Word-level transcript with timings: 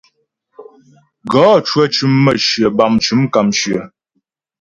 Gɔ 1.31 1.43
cwə 1.67 1.83
cʉm 1.93 2.13
mə̌shyə 2.23 2.67
bâm 2.77 2.93
mcʉm 2.95 3.21
kàmshyə. 3.33 3.81